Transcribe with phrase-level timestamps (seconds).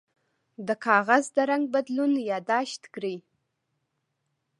[0.67, 3.15] د کاغذ د رنګ بدلون یاد داشت کړئ.